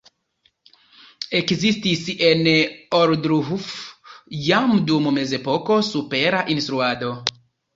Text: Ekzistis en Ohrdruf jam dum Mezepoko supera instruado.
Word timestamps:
Ekzistis 1.39 2.01
en 2.29 2.41
Ohrdruf 3.01 3.69
jam 4.49 4.75
dum 4.89 5.13
Mezepoko 5.19 5.81
supera 5.91 6.43
instruado. 6.57 7.17